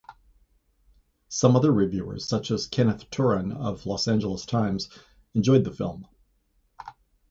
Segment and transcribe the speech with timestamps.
[1.29, 4.89] Some other reviewers, such as Kenneth Turan of "Los Angeles Times",
[5.35, 6.07] enjoyed the film.